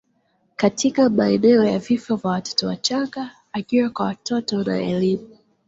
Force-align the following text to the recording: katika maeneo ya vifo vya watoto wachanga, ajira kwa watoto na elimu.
katika 0.55 1.09
maeneo 1.09 1.63
ya 1.63 1.79
vifo 1.79 2.15
vya 2.15 2.29
watoto 2.31 2.67
wachanga, 2.67 3.31
ajira 3.53 3.89
kwa 3.89 4.05
watoto 4.05 4.63
na 4.63 4.77
elimu. 4.81 5.37